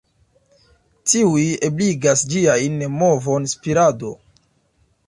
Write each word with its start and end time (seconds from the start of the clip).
Tiuj 1.13 1.43
ebligas 1.67 2.25
ĝiajn 2.33 2.83
movon, 2.97 3.47
spirado. 3.57 4.13